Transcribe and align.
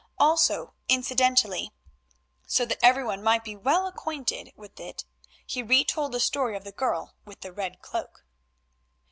Also, 0.17 0.73
incidentally, 0.89 1.71
so 2.47 2.65
that 2.65 2.79
every 2.81 3.03
one 3.03 3.21
might 3.21 3.43
be 3.43 3.55
well 3.55 3.85
acquainted 3.85 4.51
with 4.55 4.79
it, 4.79 5.05
he 5.45 5.61
retold 5.61 6.11
the 6.13 6.19
story 6.19 6.57
of 6.57 6.63
the 6.63 6.71
girl 6.71 7.13
with 7.23 7.41
the 7.41 7.53
red 7.53 7.83
cloak. 7.83 8.25